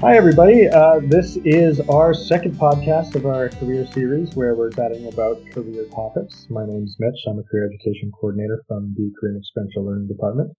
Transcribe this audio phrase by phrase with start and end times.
[0.00, 0.66] Hi, everybody.
[0.66, 5.84] Uh, this is our second podcast of our career series where we're chatting about career
[5.94, 6.46] topics.
[6.48, 7.20] My name is Mitch.
[7.28, 10.56] I'm a career education coordinator from the Career Experiential Learning Department.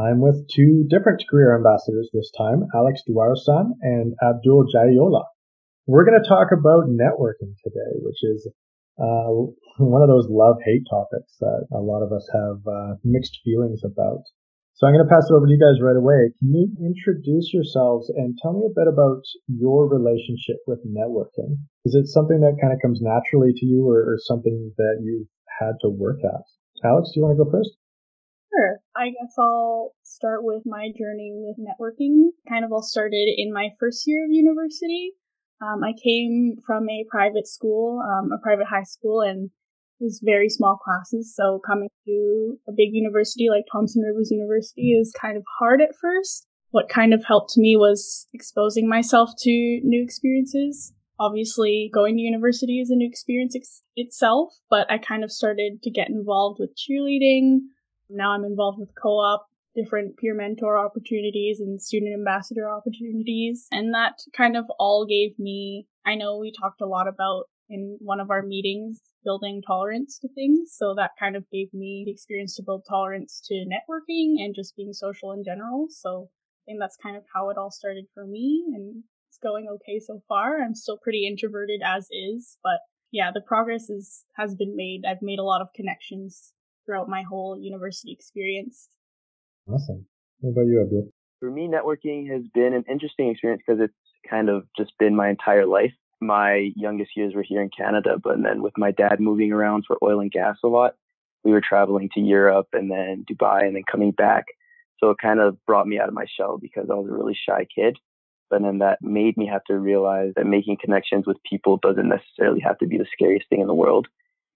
[0.00, 5.24] I'm with two different career ambassadors this time, Alex Duarosan and Abdul Jayola.
[5.86, 8.48] We're going to talk about networking today, which is
[8.98, 9.28] uh,
[9.84, 14.22] one of those love-hate topics that a lot of us have uh, mixed feelings about.
[14.78, 16.30] So I'm going to pass it over to you guys right away.
[16.38, 21.58] Can you introduce yourselves and tell me a bit about your relationship with networking?
[21.82, 25.26] Is it something that kind of comes naturally to you or, or something that you've
[25.58, 26.46] had to work at?
[26.86, 27.74] Alex, do you want to go first?
[28.54, 28.78] Sure.
[28.94, 32.30] I guess I'll start with my journey with networking.
[32.48, 35.10] Kind of all started in my first year of university.
[35.58, 39.50] Um, I came from a private school, um, a private high school, and
[40.00, 41.34] is very small classes.
[41.34, 45.94] So coming to a big university like Thompson Rivers University is kind of hard at
[46.00, 46.46] first.
[46.70, 50.92] What kind of helped me was exposing myself to new experiences.
[51.20, 55.82] Obviously, going to university is a new experience ex- itself, but I kind of started
[55.82, 57.58] to get involved with cheerleading.
[58.08, 63.66] Now I'm involved with co-op, different peer mentor opportunities and student ambassador opportunities.
[63.72, 67.98] And that kind of all gave me, I know we talked a lot about in
[68.00, 70.74] one of our meetings building tolerance to things.
[70.76, 74.76] So that kind of gave me the experience to build tolerance to networking and just
[74.76, 75.86] being social in general.
[75.90, 79.66] So I think that's kind of how it all started for me and it's going
[79.68, 80.62] okay so far.
[80.62, 82.80] I'm still pretty introverted as is, but
[83.10, 85.02] yeah, the progress is has been made.
[85.08, 86.52] I've made a lot of connections
[86.84, 88.88] throughout my whole university experience.
[89.66, 90.06] Awesome.
[90.40, 91.10] What about you, Abdul?
[91.40, 93.94] For me, networking has been an interesting experience because it's
[94.28, 98.42] kind of just been my entire life my youngest years were here in Canada, but
[98.42, 100.94] then with my dad moving around for oil and gas a lot,
[101.44, 104.46] we were traveling to Europe and then Dubai and then coming back.
[104.98, 107.38] So it kind of brought me out of my shell because I was a really
[107.48, 107.96] shy kid.
[108.50, 112.60] But then that made me have to realize that making connections with people doesn't necessarily
[112.60, 114.08] have to be the scariest thing in the world.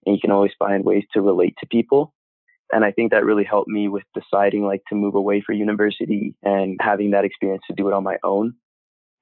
[0.05, 2.13] And you can always find ways to relate to people.
[2.71, 6.35] And I think that really helped me with deciding like to move away for university
[6.41, 8.55] and having that experience to do it on my own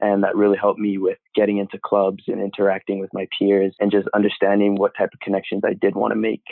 [0.02, 3.92] and that really helped me with getting into clubs and interacting with my peers and
[3.92, 6.44] just understanding what type of connections I did want to make.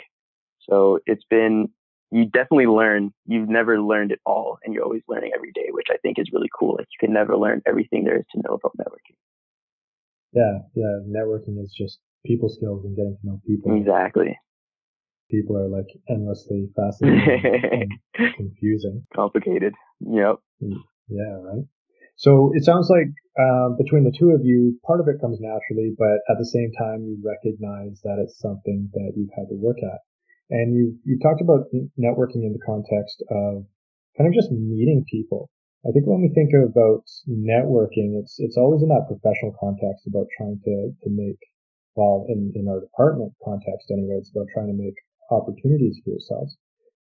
[0.68, 1.68] So it's been,
[2.12, 3.12] you definitely learn.
[3.26, 6.30] You've never learned it all and you're always learning every day, which I think is
[6.32, 6.76] really cool.
[6.78, 9.16] Like you can never learn everything there is to know about networking.
[10.32, 10.60] Yeah.
[10.74, 11.00] Yeah.
[11.08, 13.76] Networking is just people skills and getting to know people.
[13.76, 14.38] Exactly.
[15.28, 17.88] People are like endlessly fascinating
[18.36, 19.06] confusing.
[19.14, 19.74] Complicated.
[20.00, 20.36] Yep.
[20.62, 20.74] Mm,
[21.08, 21.34] yeah.
[21.40, 21.64] Right.
[22.20, 23.08] So it sounds like
[23.40, 26.68] um, between the two of you, part of it comes naturally, but at the same
[26.76, 30.04] time, you recognize that it's something that you've had to work at.
[30.52, 33.64] And you you talked about networking in the context of
[34.20, 35.48] kind of just meeting people.
[35.88, 40.28] I think when we think about networking, it's it's always in that professional context about
[40.36, 41.40] trying to to make
[41.96, 45.00] well in in our department context anyway, it's about trying to make
[45.32, 46.52] opportunities for yourselves.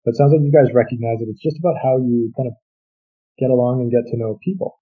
[0.07, 2.55] But it sounds like you guys recognize that it's just about how you kind of
[3.35, 4.79] get along and get to know people.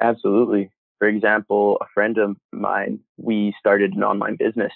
[0.00, 0.70] Absolutely.
[0.98, 4.72] For example, a friend of mine, we started an online business.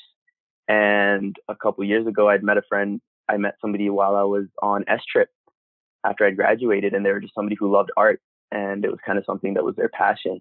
[0.68, 3.00] And a couple years ago, I'd met a friend.
[3.28, 5.28] I met somebody while I was on S Trip
[6.04, 8.20] after I graduated, and they were just somebody who loved art.
[8.52, 10.40] And it was kind of something that was their passion.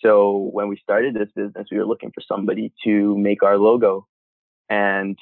[0.00, 4.06] So when we started this business, we were looking for somebody to make our logo.
[4.68, 5.18] And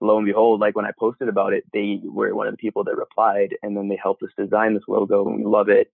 [0.00, 2.84] lo and behold, like when I posted about it, they were one of the people
[2.84, 5.90] that replied, and then they helped us design this logo, and we love it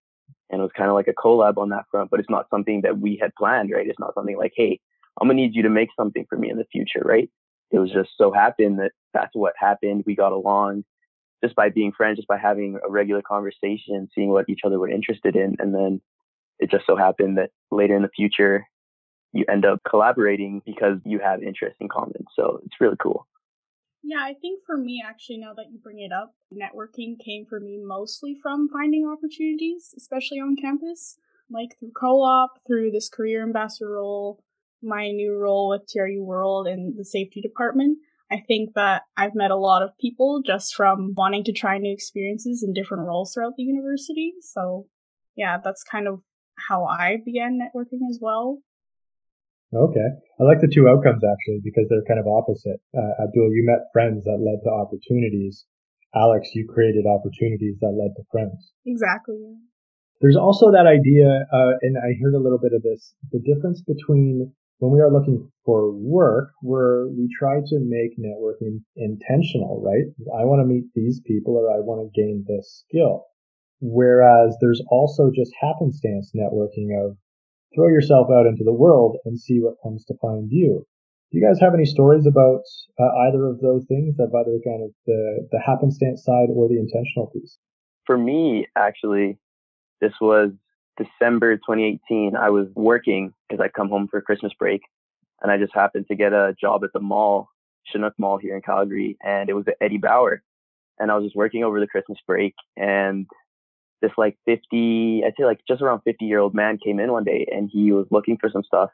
[0.51, 2.83] and it was kind of like a collab on that front, but it's not something
[2.83, 3.87] that we had planned, right?
[3.87, 4.81] It's not something like, hey,
[5.21, 7.29] I'm gonna need you to make something for me in the future, right?
[7.71, 10.05] It was just so happened that that's what happened.
[10.07, 10.85] We got along
[11.43, 14.89] just by being friends, just by having a regular conversation, seeing what each other were
[14.89, 16.01] interested in, and then
[16.59, 18.67] it just so happened that later in the future
[19.33, 22.25] you end up collaborating because you have interest in common.
[22.37, 23.27] So it's really cool.
[24.03, 27.61] Yeah, I think for me, actually, now that you bring it up, networking came for
[27.61, 31.19] me mostly from finding opportunities, especially on campus,
[31.49, 34.43] like through co op, through this career ambassador role,
[34.83, 37.99] my new role with TRU World and the safety department.
[38.31, 41.93] I think that I've met a lot of people just from wanting to try new
[41.93, 44.33] experiences in different roles throughout the university.
[44.41, 44.87] So,
[45.37, 46.23] yeah, that's kind of
[46.69, 48.63] how I began networking as well.
[49.73, 50.09] Okay.
[50.39, 52.81] I like the two outcomes actually because they're kind of opposite.
[52.93, 55.65] Uh, Abdul, you met friends that led to opportunities.
[56.15, 58.73] Alex, you created opportunities that led to friends.
[58.85, 59.57] Exactly.
[60.21, 63.83] There's also that idea, uh, and I heard a little bit of this, the difference
[63.83, 70.05] between when we are looking for work, where we try to make networking intentional, right?
[70.37, 73.27] I want to meet these people or I want to gain this skill.
[73.81, 77.17] Whereas there's also just happenstance networking of
[77.75, 80.87] throw yourself out into the world and see what comes to find you.
[81.31, 82.63] Do you guys have any stories about
[83.01, 86.79] uh, either of those things, of either kind of the, the happenstance side or the
[86.79, 87.59] intentional piece?
[88.05, 89.39] For me, actually,
[90.01, 90.51] this was
[90.99, 92.37] December 2018.
[92.37, 94.83] I was working because I come home for Christmas break
[95.43, 97.49] and I just happened to get a job at the mall,
[97.87, 100.43] Chinook Mall here in Calgary, and it was at Eddie Bauer.
[100.99, 103.27] And I was just working over the Christmas break and
[104.03, 107.25] this like 50, I'd say like just around 50 year old man came in one
[107.25, 108.91] day and he was looking for some stuff.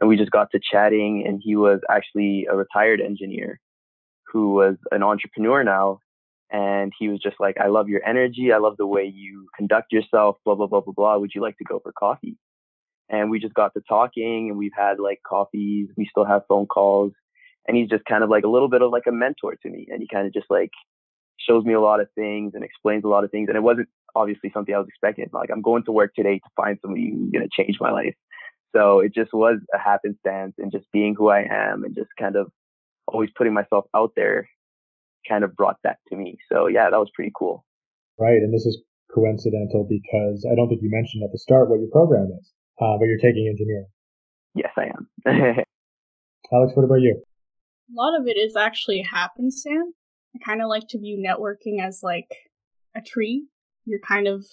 [0.00, 3.60] And we just got to chatting and he was actually a retired engineer
[4.32, 5.98] who was an entrepreneur now.
[6.50, 8.52] And he was just like, I love your energy.
[8.52, 11.16] I love the way you conduct yourself, blah, blah, blah, blah, blah.
[11.16, 12.38] Would you like to go for coffee?
[13.08, 15.88] And we just got to talking and we've had like coffees.
[15.96, 17.12] We still have phone calls.
[17.66, 19.88] And he's just kind of like a little bit of like a mentor to me.
[19.90, 20.70] And he kind of just like
[21.38, 23.48] shows me a lot of things and explains a lot of things.
[23.48, 25.28] And it wasn't obviously something I was expecting.
[25.32, 28.14] Like I'm going to work today to find somebody who's going to change my life.
[28.74, 32.36] So it just was a happenstance and just being who I am and just kind
[32.36, 32.50] of
[33.06, 34.48] always putting myself out there
[35.28, 36.38] kind of brought that to me.
[36.52, 37.64] So yeah, that was pretty cool.
[38.18, 38.42] Right.
[38.42, 38.82] And this is
[39.14, 42.98] coincidental because I don't think you mentioned at the start what your program is, uh,
[42.98, 43.86] but you're taking engineering.
[44.54, 45.08] Yes, I am.
[46.52, 47.22] Alex, what about you?
[47.90, 49.94] A lot of it is actually happenstance.
[50.34, 52.28] I kind of like to view networking as like
[52.96, 53.46] a tree
[53.84, 54.44] you're kind of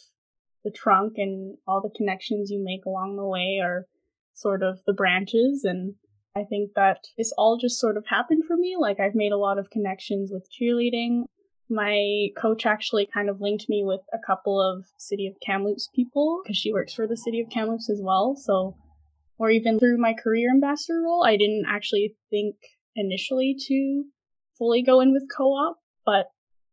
[0.64, 3.86] the trunk and all the connections you make along the way are
[4.34, 5.96] sort of the branches and
[6.36, 8.78] I think that it's all just sort of happened for me.
[8.80, 11.26] Like I've made a lot of connections with cheerleading.
[11.70, 16.42] My coach actually kind of linked me with a couple of City of Kamloops people
[16.44, 18.36] because she works for the City of Kamloops as well.
[18.36, 18.78] So,
[19.38, 22.56] or even through my career ambassador role, I didn't actually think
[22.96, 24.06] initially to
[24.58, 26.28] fully go in with co-op, but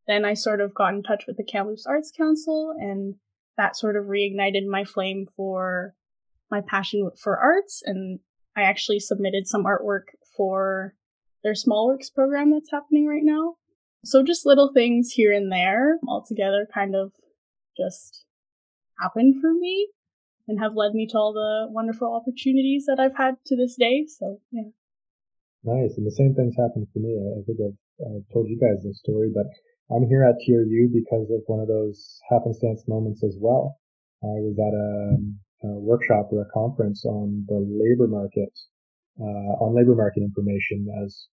[0.09, 3.15] then I sort of got in touch with the Kamloops Arts Council, and
[3.57, 5.95] that sort of reignited my flame for
[6.51, 7.83] my passion for arts.
[7.85, 8.21] And
[8.57, 10.95] I actually submitted some artwork for
[11.45, 13.57] their Small Works program that's happening right now.
[14.05, 17.13] So just little things here and there all together kind of
[17.77, 18.25] just
[19.01, 19.89] happened for me
[20.47, 24.07] and have led me to all the wonderful opportunities that I've had to this day.
[24.09, 24.71] So, yeah.
[25.65, 25.99] Nice.
[25.99, 27.19] And the same things happened for me.
[27.19, 29.47] I think I've, I've told you guys this story, but
[29.89, 33.81] I'm here at TRU because of one of those happenstance moments as well.
[34.21, 35.17] I was at a,
[35.65, 38.53] a workshop or a conference on the labor market,
[39.17, 41.29] uh, on labor market information as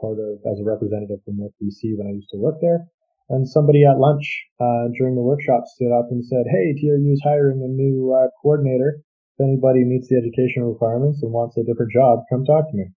[0.00, 2.90] part of, as a representative from North BC when I used to work there.
[3.30, 4.26] And somebody at lunch,
[4.58, 8.26] uh, during the workshop stood up and said, Hey, TRU is hiring a new, uh,
[8.42, 9.06] coordinator.
[9.38, 12.90] If anybody meets the educational requirements and wants a different job, come talk to me.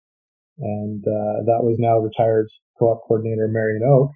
[0.63, 2.47] And, uh, that was now retired
[2.79, 4.15] co-op coordinator Marion Oak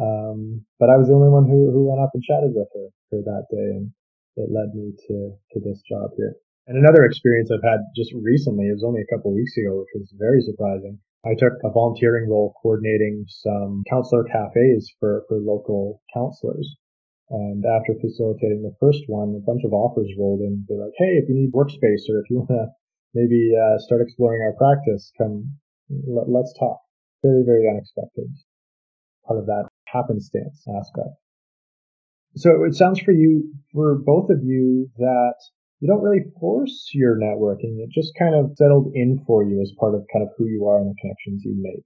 [0.00, 2.88] um, but I was the only one who, who went up and chatted with her
[3.10, 3.94] for that day and
[4.36, 6.34] it led me to, to this job here.
[6.66, 9.84] And another experience I've had just recently, it was only a couple of weeks ago,
[9.84, 10.98] which was very surprising.
[11.22, 16.66] I took a volunteering role coordinating some counselor cafes for, for local counselors.
[17.30, 20.64] And after facilitating the first one, a bunch of offers rolled in.
[20.68, 22.66] They're like, Hey, if you need workspace or if you want to
[23.14, 25.54] maybe uh, start exploring our practice, come,
[25.88, 26.80] let, let's talk.
[27.22, 28.28] Very, very unexpected
[29.26, 31.14] part of that happenstance aspect.
[32.36, 35.34] So it sounds for you, for both of you, that
[35.78, 37.78] you don't really force your networking.
[37.78, 40.66] It just kind of settled in for you as part of kind of who you
[40.66, 41.84] are and the connections you make.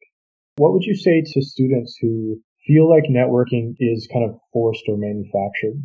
[0.56, 4.96] What would you say to students who feel like networking is kind of forced or
[4.96, 5.82] manufactured?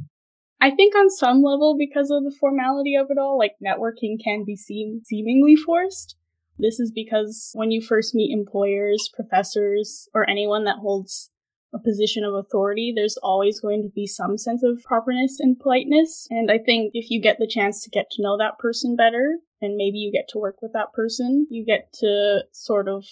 [0.62, 4.46] I think on some level, because of the formality of it all, like networking can
[4.46, 6.16] be seen seemingly forced.
[6.58, 11.32] This is because when you first meet employers, professors, or anyone that holds
[11.74, 16.28] a position of authority, there's always going to be some sense of properness and politeness.
[16.30, 19.40] And I think if you get the chance to get to know that person better,
[19.62, 23.06] and maybe you get to work with that person, you get to sort of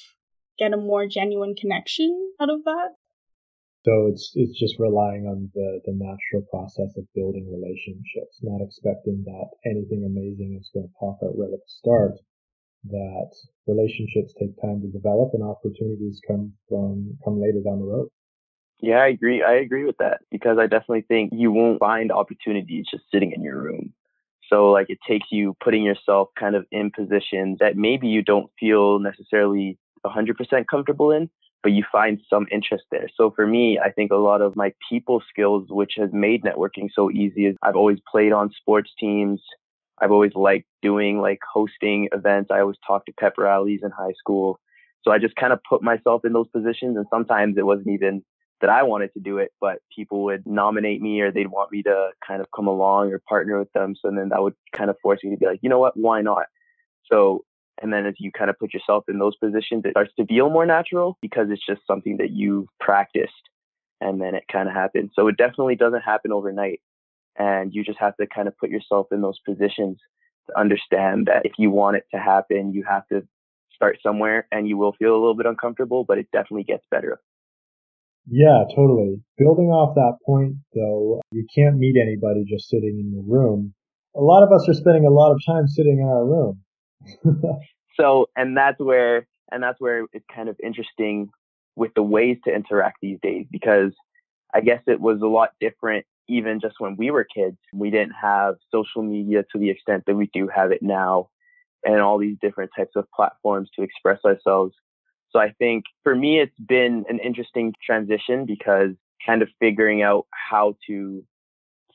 [0.60, 2.90] get a more genuine connection out of that.
[3.84, 9.24] So it's it's just relying on the, the natural process of building relationships, not expecting
[9.26, 12.14] that anything amazing is going to pop out right at the start.
[12.90, 13.34] That
[13.66, 18.10] relationships take time to develop and opportunities come from come later down the road.
[18.82, 19.44] Yeah, I agree.
[19.44, 23.44] I agree with that because I definitely think you won't find opportunities just sitting in
[23.44, 23.94] your room.
[24.50, 28.50] So like it takes you putting yourself kind of in positions that maybe you don't
[28.60, 31.30] feel necessarily 100% comfortable in,
[31.64, 33.08] but you find some interest there.
[33.16, 36.90] So for me, I think a lot of my people skills, which has made networking
[36.94, 39.42] so easy, is I've always played on sports teams.
[40.02, 42.50] I've always liked doing like hosting events.
[42.52, 44.60] I always talked to pep rallies in high school.
[45.04, 46.98] So I just kind of put myself in those positions.
[46.98, 48.24] And sometimes it wasn't even
[48.62, 51.84] that I wanted to do it, but people would nominate me or they'd want me
[51.84, 53.96] to kind of come along or partner with them.
[54.00, 56.22] So then that would kind of force me to be like, you know what, why
[56.22, 56.46] not?
[57.12, 57.44] So,
[57.82, 60.50] and then as you kind of put yourself in those positions, it starts to feel
[60.50, 63.34] more natural because it's just something that you've practiced
[64.00, 65.12] and then it kind of happens.
[65.16, 66.82] So it definitely doesn't happen overnight.
[67.38, 69.98] And you just have to kind of put yourself in those positions
[70.48, 73.26] to understand that if you want it to happen, you have to
[73.74, 77.20] start somewhere and you will feel a little bit uncomfortable, but it definitely gets better.
[78.28, 79.22] Yeah, totally.
[79.38, 83.74] Building off that point though, you can't meet anybody just sitting in your room.
[84.16, 86.62] A lot of us are spending a lot of time sitting in our room.
[88.00, 91.30] so, and that's where, and that's where it's kind of interesting
[91.76, 93.94] with the ways to interact these days because
[94.54, 97.58] I guess it was a lot different even just when we were kids.
[97.74, 101.30] We didn't have social media to the extent that we do have it now
[101.84, 104.74] and all these different types of platforms to express ourselves.
[105.32, 108.92] So I think for me, it's been an interesting transition because
[109.26, 111.24] kind of figuring out how to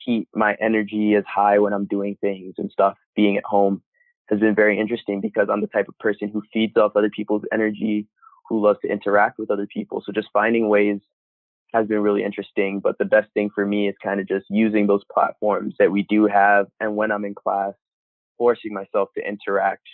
[0.03, 3.81] keep my energy as high when I'm doing things and stuff, being at home
[4.29, 7.43] has been very interesting because I'm the type of person who feeds off other people's
[7.51, 8.07] energy,
[8.49, 10.01] who loves to interact with other people.
[10.05, 10.99] So just finding ways
[11.73, 12.79] has been really interesting.
[12.79, 16.03] But the best thing for me is kind of just using those platforms that we
[16.03, 16.67] do have.
[16.79, 17.73] And when I'm in class,
[18.37, 19.87] forcing myself to interact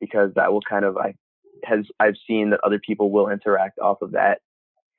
[0.00, 1.14] because that will kind of, I
[1.64, 4.40] has, I've seen that other people will interact off of that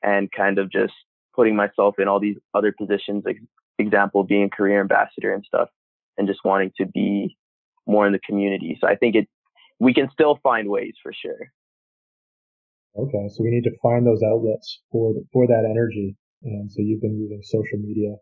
[0.03, 0.93] and kind of just
[1.35, 3.37] putting myself in all these other positions, like
[3.77, 5.69] example, being a career ambassador and stuff
[6.17, 7.37] and just wanting to be
[7.87, 8.77] more in the community.
[8.79, 9.27] So I think it,
[9.79, 11.51] we can still find ways for sure.
[12.97, 16.81] Okay, so we need to find those outlets for the, for that energy, and so
[16.81, 18.15] you've been using social media.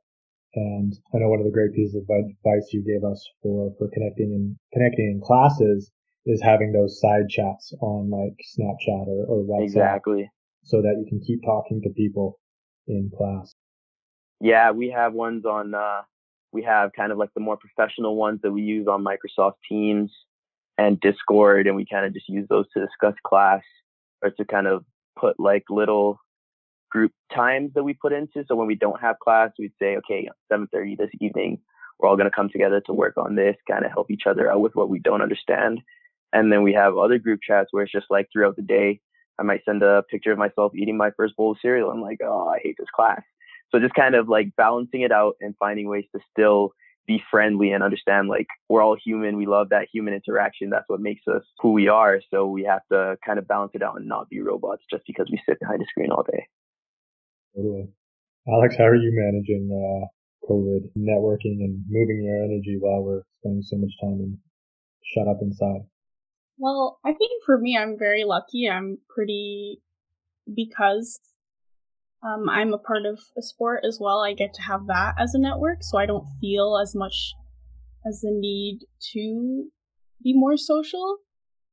[0.54, 3.90] And I know one of the great pieces of advice you gave us for for
[3.94, 5.92] connecting and connecting in classes
[6.26, 10.32] is having those side chats on like Snapchat or, or WhatsApp, exactly,
[10.64, 12.40] so that you can keep talking to people
[12.88, 13.54] in class.
[14.40, 15.74] Yeah, we have ones on.
[15.74, 16.02] Uh,
[16.52, 20.12] we have kind of like the more professional ones that we use on Microsoft Teams
[20.78, 23.62] and Discord, and we kind of just use those to discuss class
[24.22, 24.84] or to kind of
[25.20, 26.20] put like little
[26.90, 28.44] group times that we put into.
[28.48, 31.60] So when we don't have class, we'd say, okay, 7:30 this evening,
[32.00, 34.52] we're all going to come together to work on this, kind of help each other
[34.52, 35.82] out with what we don't understand.
[36.32, 39.00] And then we have other group chats where it's just like throughout the day,
[39.40, 41.90] I might send a picture of myself eating my first bowl of cereal.
[41.90, 43.22] I'm like, oh, I hate this class.
[43.72, 46.74] So just kind of like balancing it out and finding ways to still
[47.08, 49.38] be friendly and understand like we're all human.
[49.38, 50.70] We love that human interaction.
[50.70, 52.22] That's what makes us who we are.
[52.32, 55.28] So we have to kind of balance it out and not be robots just because
[55.32, 56.48] we sit behind a screen all day.
[57.56, 57.90] Totally.
[58.48, 60.06] Alex, how are you managing uh,
[60.50, 64.38] COVID networking and moving your energy while we're spending so much time in
[65.14, 65.82] shut up inside?
[66.60, 68.70] Well, I think for me, I'm very lucky.
[68.70, 69.82] I'm pretty
[70.54, 71.20] because
[72.22, 74.20] um, I'm a part of a sport as well.
[74.20, 77.34] I get to have that as a network, so I don't feel as much
[78.06, 78.80] as the need
[79.14, 79.70] to
[80.22, 81.20] be more social.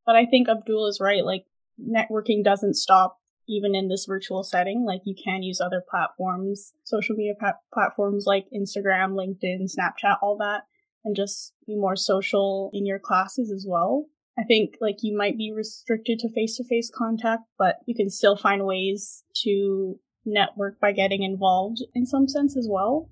[0.06, 1.24] But I think Abdul is right.
[1.24, 1.46] Like,
[1.80, 4.84] networking doesn't stop even in this virtual setting.
[4.86, 10.36] Like, you can use other platforms, social media pa- platforms like Instagram, LinkedIn, Snapchat, all
[10.38, 10.62] that,
[11.04, 14.06] and just be more social in your classes as well.
[14.38, 18.10] I think like you might be restricted to face to face contact, but you can
[18.10, 23.08] still find ways to network by getting involved in some sense as well.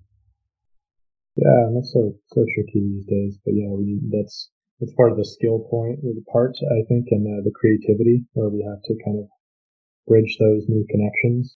[1.37, 3.39] Yeah, that's so so tricky these days.
[3.45, 4.51] But yeah, we that's
[4.81, 8.51] that's part of the skill point, the part I think, and uh, the creativity where
[8.51, 9.27] we have to kind of
[10.07, 11.57] bridge those new connections.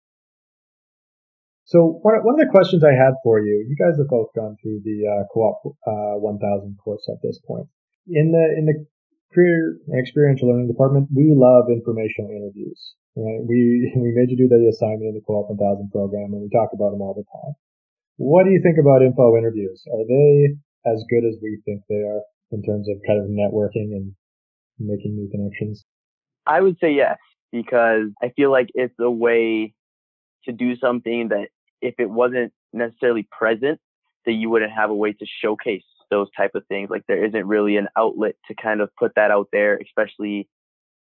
[1.64, 4.56] So one one of the questions I had for you, you guys have both gone
[4.62, 7.66] through the uh, co-op uh, 1000 course at this point.
[8.06, 8.86] In the in the
[9.32, 12.94] career and experiential learning department, we love informational interviews.
[13.16, 13.40] Right?
[13.46, 16.70] We we made you do the assignment in the Co-op 1000 program, and we talk
[16.72, 17.54] about them all the time.
[18.16, 19.84] What do you think about info interviews?
[19.92, 20.56] Are they
[20.86, 24.12] as good as we think they are in terms of kind of networking and
[24.78, 25.84] making new connections?
[26.46, 27.18] I would say yes,
[27.52, 29.74] because I feel like it's a way
[30.44, 31.48] to do something that
[31.82, 33.80] if it wasn't necessarily present,
[34.24, 36.90] that you wouldn't have a way to showcase those type of things.
[36.90, 40.48] Like there isn't really an outlet to kind of put that out there, especially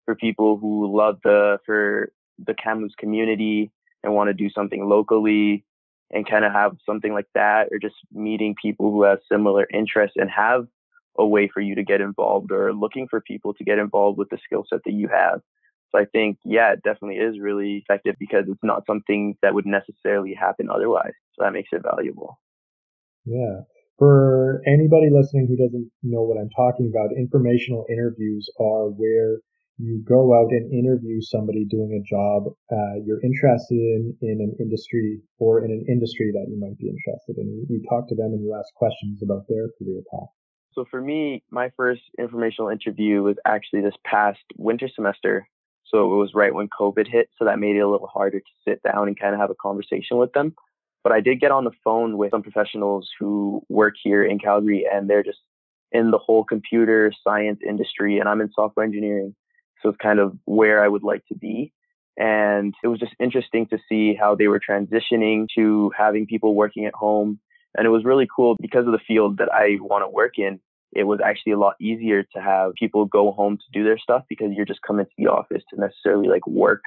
[0.05, 3.71] for people who love the for the Kamloops community
[4.03, 5.65] and want to do something locally
[6.11, 10.17] and kind of have something like that or just meeting people who have similar interests
[10.17, 10.67] and have
[11.19, 14.29] a way for you to get involved or looking for people to get involved with
[14.31, 15.41] the skill set that you have.
[15.93, 19.67] So I think, yeah, it definitely is really effective because it's not something that would
[19.67, 21.13] necessarily happen otherwise.
[21.35, 22.41] So that makes it valuable.
[23.25, 23.61] Yeah.
[23.99, 29.39] For anybody listening who doesn't know what I'm talking about, informational interviews are where
[29.79, 34.55] you go out and interview somebody doing a job uh, you're interested in in an
[34.61, 37.67] industry or in an industry that you might be interested in.
[37.69, 40.29] You talk to them and you ask questions about their career path.
[40.73, 45.49] So for me, my first informational interview was actually this past winter semester.
[45.87, 47.29] So it was right when COVID hit.
[47.39, 49.55] So that made it a little harder to sit down and kind of have a
[49.55, 50.55] conversation with them.
[51.05, 54.87] But I did get on the phone with some professionals who work here in Calgary
[54.91, 55.39] and they're just
[55.93, 59.37] in the whole computer science industry and I'm in software engineering.
[59.83, 61.73] So it's kind of where I would like to be.
[62.17, 66.87] And it was just interesting to see how they were transitioning to having people working
[66.87, 67.39] at home.
[67.77, 70.59] And it was really cool because of the field that I want to work in.
[70.93, 74.23] It was actually a lot easier to have people go home to do their stuff
[74.29, 76.83] because you're just coming to the office to necessarily like work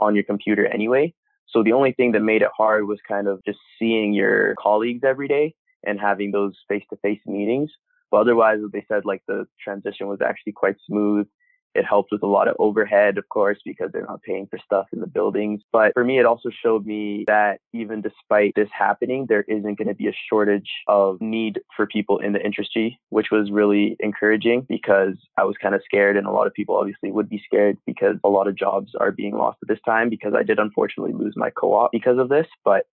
[0.00, 1.14] on your computer anyway.
[1.50, 5.02] So the only thing that made it hard was kind of just seeing your colleagues
[5.04, 5.54] every day
[5.84, 7.70] and having those face to face meetings.
[8.10, 11.26] But otherwise, they said like the transition was actually quite smooth
[11.74, 14.86] it helped with a lot of overhead, of course, because they're not paying for stuff
[14.92, 15.62] in the buildings.
[15.72, 19.88] But for me, it also showed me that even despite this happening, there isn't going
[19.88, 24.66] to be a shortage of need for people in the industry, which was really encouraging
[24.68, 26.16] because I was kind of scared.
[26.16, 29.12] And a lot of people obviously would be scared because a lot of jobs are
[29.12, 32.28] being lost at this time because I did unfortunately lose my co op because of
[32.28, 32.46] this.
[32.64, 32.86] But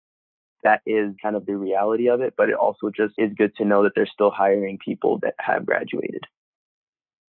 [0.63, 2.33] that is kind of the reality of it.
[2.35, 5.65] But it also just is good to know that they're still hiring people that have
[5.65, 6.25] graduated.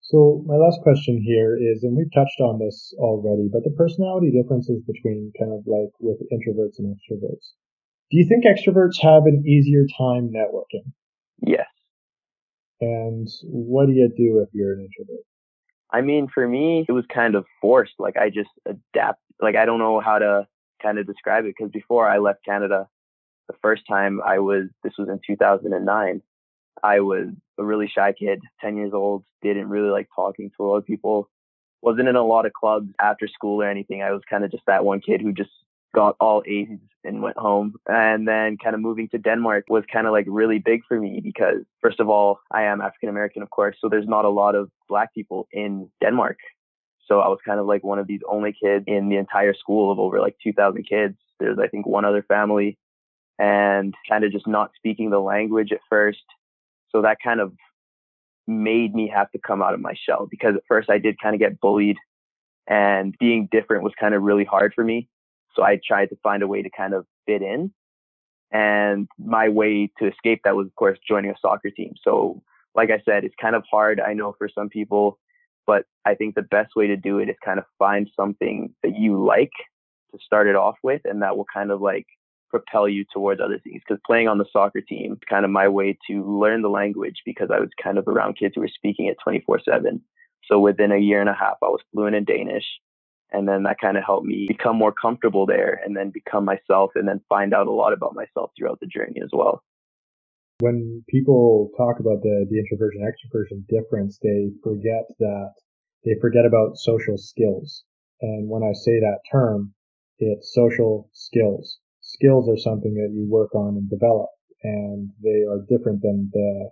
[0.09, 4.31] So my last question here is, and we've touched on this already, but the personality
[4.31, 7.55] differences between kind of like with introverts and extroverts.
[8.13, 10.93] Do you think extroverts have an easier time networking?
[11.45, 11.67] Yes.
[12.81, 15.25] And what do you do if you're an introvert?
[15.93, 17.95] I mean, for me, it was kind of forced.
[17.99, 19.21] Like I just adapt.
[19.43, 20.47] Like I don't know how to
[20.81, 22.87] kind of describe it because before I left Canada,
[23.49, 26.23] the first time I was, this was in 2009.
[26.83, 27.29] I was
[27.59, 30.87] a really shy kid, 10 years old, didn't really like talking to a lot of
[30.87, 31.29] people,
[31.83, 34.03] wasn't in a lot of clubs after school or anything.
[34.03, 35.51] I was kind of just that one kid who just
[35.95, 37.75] got all A's and went home.
[37.89, 41.21] And then kind of moving to Denmark was kind of like really big for me
[41.23, 43.77] because first of all, I am African American, of course.
[43.81, 46.39] So there's not a lot of black people in Denmark.
[47.07, 49.91] So I was kind of like one of these only kids in the entire school
[49.93, 51.17] of over like 2000 kids.
[51.39, 52.79] There's, I think, one other family
[53.39, 56.25] and kind of just not speaking the language at first
[56.91, 57.53] so that kind of
[58.47, 61.35] made me have to come out of my shell because at first I did kind
[61.35, 61.97] of get bullied
[62.67, 65.09] and being different was kind of really hard for me.
[65.55, 67.73] So I tried to find a way to kind of fit in.
[68.53, 71.95] And my way to escape that was, of course, joining a soccer team.
[72.03, 72.43] So,
[72.75, 75.19] like I said, it's kind of hard, I know, for some people,
[75.67, 78.97] but I think the best way to do it is kind of find something that
[78.97, 79.51] you like
[80.13, 82.07] to start it off with, and that will kind of like
[82.49, 83.83] propel you towards other things.
[83.87, 87.49] Because playing on the soccer team kind of my way to learn the language because
[87.53, 90.01] I was kind of around kids who were speaking it 24 7.
[90.45, 92.65] So within a year and a half, I was fluent in Danish.
[93.33, 96.93] And then that kind of helped me become more comfortable there and then become myself
[96.95, 99.65] and then find out a lot about myself throughout the journey as well.
[100.61, 105.53] When people talk about the, the introversion extroversion difference, they forget that
[106.05, 107.85] they forget about social skills.
[108.23, 109.75] And when I say that term,
[110.19, 111.79] it's social skills
[112.17, 114.31] skills are something that you work on and develop,
[114.65, 116.71] and they are different than the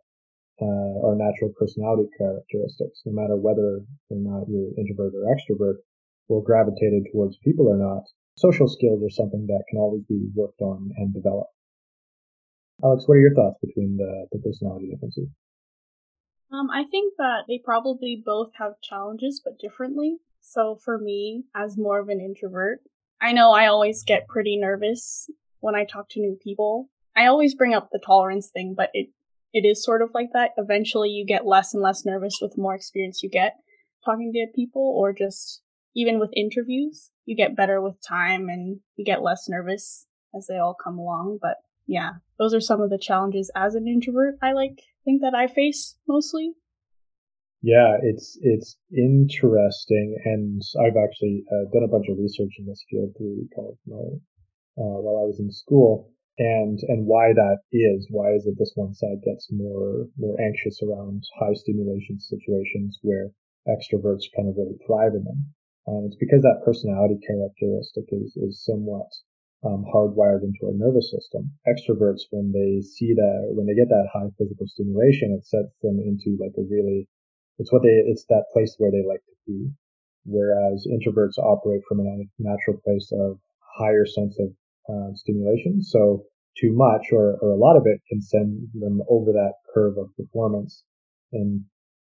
[0.63, 3.03] uh, our natural personality characteristics.
[3.05, 5.85] No matter whether or not you're introvert or extrovert,
[6.29, 8.05] or gravitated towards people or not,
[8.37, 11.53] social skills are something that can always be worked on and developed.
[12.83, 15.29] Alex, what are your thoughts between the, the personality differences?
[16.53, 20.19] Um, I think that they probably both have challenges, but differently.
[20.41, 22.81] So for me, as more of an introvert,
[23.25, 26.91] I know I always get pretty nervous when I talk to new people.
[27.17, 29.09] I always bring up the tolerance thing, but it
[29.55, 30.51] it is sort of like that.
[30.59, 33.55] Eventually you get less and less nervous with more experience you get
[34.05, 35.63] talking to people or just
[35.97, 37.11] even with interviews.
[37.25, 40.07] You get better with time and you get less nervous
[40.37, 41.57] as they all come along, but
[41.87, 45.47] yeah, those are some of the challenges as an introvert I like think that I
[45.47, 46.53] face mostly.
[47.64, 52.85] Yeah, it's it's interesting, and I've actually uh, done a bunch of research in this
[52.90, 54.20] field through of my
[54.77, 58.07] uh, while I was in school, and and why that is.
[58.11, 63.31] Why is it this one side gets more more anxious around high stimulation situations where
[63.66, 65.55] extroverts kind of really thrive in them?
[65.87, 69.09] And it's because that personality characteristic is is somewhat
[69.64, 71.57] um, hardwired into our nervous system.
[71.66, 75.98] Extroverts, when they see that, when they get that high physical stimulation, it sets them
[75.98, 77.09] into like a really
[77.59, 79.71] it's what they, it's that place where they like to be.
[80.25, 83.38] Whereas introverts operate from a natural place of
[83.77, 84.51] higher sense of
[84.88, 85.83] uh, stimulation.
[85.83, 86.25] So
[86.61, 90.17] too much or, or a lot of it can send them over that curve of
[90.17, 90.83] performance
[91.33, 91.64] in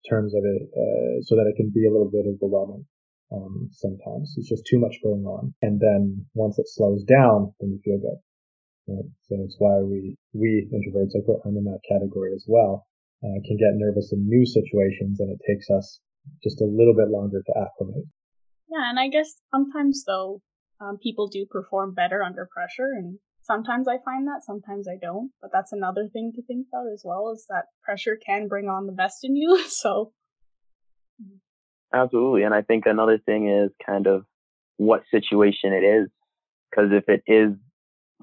[0.09, 2.85] terms of it, uh, so that it can be a little bit overwhelming.
[3.33, 5.53] Um, sometimes it's just too much going on.
[5.61, 8.19] And then once it slows down, then you feel good.
[8.87, 9.09] Right?
[9.23, 12.85] So it's why we, we introverts, I put, I'm in that category as well
[13.25, 15.99] uh, can get nervous in new situations and it takes us
[16.43, 18.05] just a little bit longer to acclimate.
[18.69, 20.41] Yeah, and I guess sometimes though,
[20.79, 25.31] um, people do perform better under pressure and sometimes I find that, sometimes I don't.
[25.41, 28.85] But that's another thing to think about as well is that pressure can bring on
[28.85, 29.59] the best in you.
[29.69, 30.11] So
[31.93, 32.43] Absolutely.
[32.43, 34.25] And I think another thing is kind of
[34.77, 36.09] what situation it is.
[36.69, 37.53] Because if it is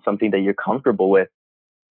[0.05, 1.29] something that you're comfortable with,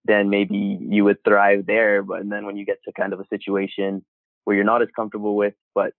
[0.06, 2.04] then maybe you would thrive there.
[2.04, 4.04] But then when you get to kind of a situation
[4.44, 5.94] where you're not as comfortable with, but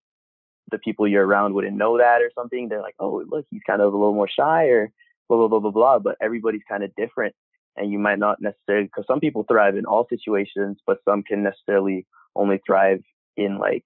[0.71, 3.81] the people you're around wouldn't know that or something, they're like, oh, look, he's kind
[3.81, 4.91] of a little more shy or
[5.29, 5.99] blah, blah, blah, blah, blah.
[5.99, 7.35] But everybody's kind of different.
[7.77, 11.43] And you might not necessarily, because some people thrive in all situations, but some can
[11.43, 13.03] necessarily only thrive
[13.37, 13.85] in like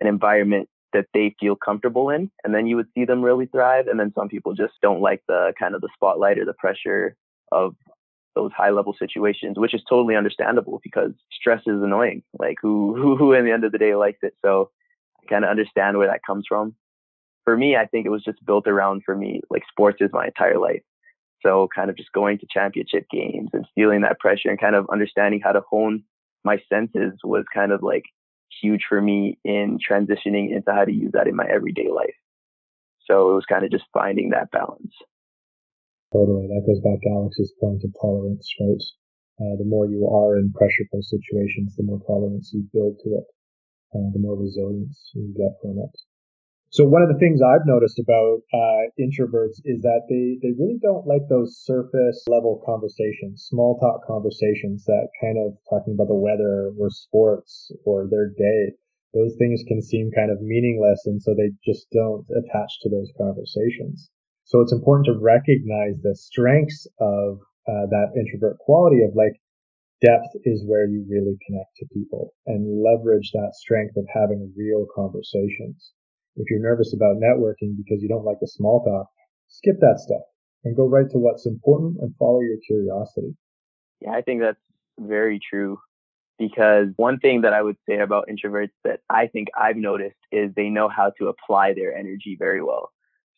[0.00, 2.30] an environment that they feel comfortable in.
[2.44, 3.86] And then you would see them really thrive.
[3.86, 7.16] And then some people just don't like the kind of the spotlight or the pressure
[7.50, 7.74] of
[8.34, 12.22] those high level situations, which is totally understandable because stress is annoying.
[12.38, 14.34] Like who, who, who in the end of the day likes it?
[14.44, 14.70] So
[15.22, 16.74] I kind of understand where that comes from.
[17.44, 20.26] For me, I think it was just built around for me, like sports is my
[20.26, 20.82] entire life.
[21.42, 24.88] So kind of just going to championship games and feeling that pressure and kind of
[24.92, 26.04] understanding how to hone
[26.44, 28.04] my senses was kind of like
[28.60, 32.14] huge for me in transitioning into how to use that in my everyday life.
[33.06, 34.92] So it was kind of just finding that balance.
[36.12, 36.46] Totally.
[36.46, 38.84] That goes back to Alex's point of tolerance, right?
[39.40, 43.26] Uh, the more you are in pressureful situations, the more tolerance you build to it,
[43.96, 45.96] uh, the more resilience you get from it.
[46.68, 50.78] So one of the things I've noticed about uh, introverts is that they, they really
[50.82, 56.14] don't like those surface level conversations, small talk conversations that kind of talking about the
[56.14, 58.76] weather or sports or their day.
[59.14, 63.12] Those things can seem kind of meaningless, and so they just don't attach to those
[63.16, 64.11] conversations.
[64.52, 69.40] So it's important to recognize the strengths of uh, that introvert quality of like
[70.02, 74.84] depth is where you really connect to people and leverage that strength of having real
[74.94, 75.92] conversations
[76.36, 79.06] if you're nervous about networking because you don't like the small talk,
[79.48, 80.20] skip that stuff
[80.64, 83.34] and go right to what's important and follow your curiosity.
[84.02, 84.60] Yeah, I think that's
[84.98, 85.78] very true
[86.38, 90.52] because one thing that I would say about introverts that I think I've noticed is
[90.54, 92.90] they know how to apply their energy very well.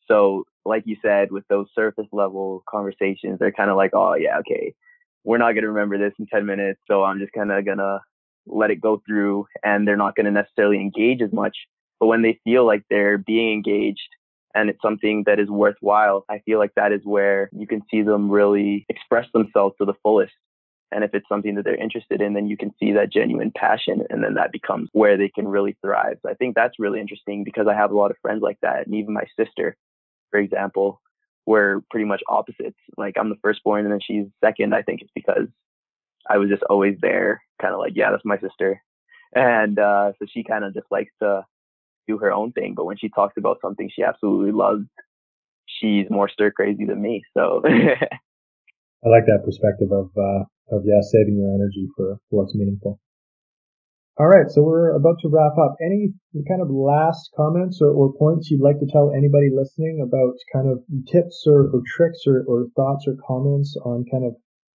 [0.08, 4.38] So, like you said, with those surface level conversations, they're kind of like, oh, yeah,
[4.38, 4.74] okay,
[5.24, 6.80] we're not going to remember this in 10 minutes.
[6.86, 8.00] So I'm just kind of going to
[8.46, 11.56] let it go through and they're not going to necessarily engage as much.
[11.98, 14.08] But when they feel like they're being engaged
[14.54, 18.02] and it's something that is worthwhile, I feel like that is where you can see
[18.02, 20.32] them really express themselves to the fullest.
[20.92, 24.04] And if it's something that they're interested in, then you can see that genuine passion.
[24.10, 26.18] And then that becomes where they can really thrive.
[26.22, 28.86] So I think that's really interesting because I have a lot of friends like that.
[28.86, 29.76] And even my sister,
[30.34, 31.00] for example,
[31.46, 32.78] we're pretty much opposites.
[32.96, 34.74] Like I'm the firstborn and then she's second.
[34.74, 35.46] I think it's because
[36.28, 38.82] I was just always there, kind of like, yeah, that's my sister.
[39.32, 41.42] And uh, so she kind of just likes to
[42.08, 42.74] do her own thing.
[42.74, 44.86] But when she talks about something she absolutely loves,
[45.66, 47.22] she's more stir crazy than me.
[47.32, 50.42] So I like that perspective of uh,
[50.74, 52.98] of yeah, saving your energy for what's meaningful.
[54.16, 55.74] All right, so we're about to wrap up.
[55.84, 56.14] Any
[56.48, 60.70] kind of last comments or, or points you'd like to tell anybody listening about kind
[60.70, 60.78] of
[61.10, 64.34] tips or, or tricks or, or thoughts or comments on kind of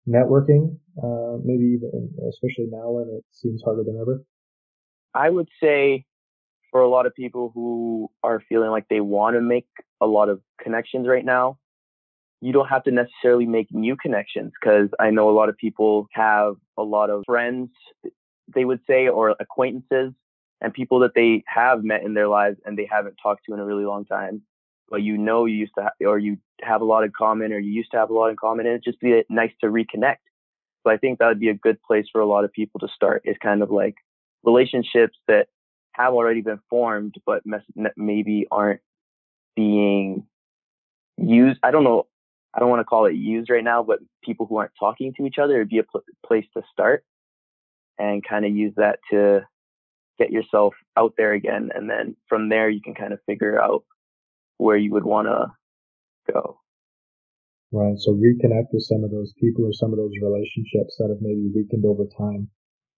[0.08, 4.24] networking, uh, maybe even, especially now when it seems harder than ever?
[5.14, 6.06] I would say
[6.70, 9.66] for a lot of people who are feeling like they want to make
[10.00, 11.58] a lot of connections right now,
[12.40, 16.06] you don't have to necessarily make new connections because I know a lot of people
[16.12, 17.70] have a lot of friends,
[18.54, 20.12] they would say, or acquaintances
[20.60, 23.60] and people that they have met in their lives and they haven't talked to in
[23.60, 24.42] a really long time.
[24.88, 27.58] But you know, you used to, ha- or you have a lot in common, or
[27.58, 29.66] you used to have a lot in common, and it'd just be uh, nice to
[29.66, 30.18] reconnect.
[30.84, 32.88] So I think that would be a good place for a lot of people to
[32.88, 33.96] start is kind of like
[34.44, 35.48] relationships that
[35.92, 37.42] have already been formed, but
[37.96, 38.80] maybe aren't
[39.56, 40.24] being
[41.16, 41.58] used.
[41.62, 42.06] I don't know.
[42.54, 45.26] I don't want to call it used right now, but people who aren't talking to
[45.26, 47.04] each other would be a pl- place to start
[47.98, 49.40] and kind of use that to
[50.18, 51.70] get yourself out there again.
[51.74, 53.84] And then from there, you can kind of figure out
[54.58, 56.58] where you would want to go.
[57.72, 57.98] Right.
[57.98, 61.50] So reconnect with some of those people or some of those relationships that have maybe
[61.54, 62.48] weakened over time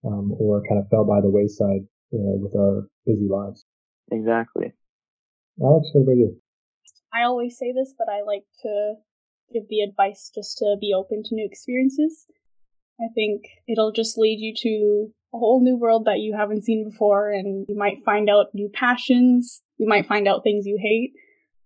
[0.04, 1.82] um, or kind of fell by the wayside
[2.14, 3.64] uh, with our busy lives.
[4.12, 4.72] Exactly.
[5.62, 6.36] Alex, what about you?
[7.12, 8.94] I always say this, but I like to
[9.52, 12.26] give the advice just to be open to new experiences.
[13.00, 16.88] I think it'll just lead you to a whole new world that you haven't seen
[16.88, 19.62] before, and you might find out new passions.
[19.76, 21.12] You might find out things you hate,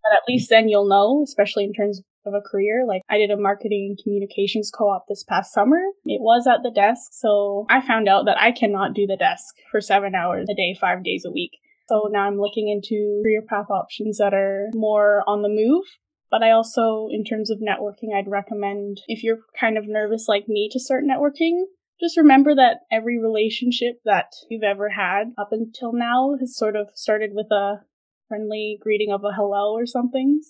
[0.02, 2.84] but at least then you'll know, especially in terms of a career.
[2.86, 5.80] Like I did a marketing and communications co-op this past summer.
[6.04, 9.54] It was at the desk, so I found out that I cannot do the desk
[9.70, 11.52] for seven hours a day, five days a week.
[11.88, 15.84] So now I'm looking into career path options that are more on the move.
[16.32, 20.48] But I also, in terms of networking, I'd recommend if you're kind of nervous like
[20.48, 21.64] me to start networking,
[22.00, 26.88] just remember that every relationship that you've ever had up until now has sort of
[26.94, 27.82] started with a
[28.28, 30.40] friendly greeting of a hello or something.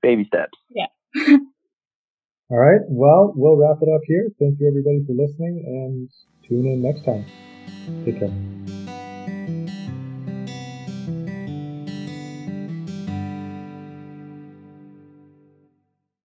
[0.00, 0.56] Baby steps.
[0.70, 0.86] Yeah.
[2.48, 2.80] All right.
[2.88, 4.28] Well, we'll wrap it up here.
[4.38, 6.08] Thank you everybody for listening and
[6.48, 7.26] tune in next time.
[8.04, 8.71] Take care.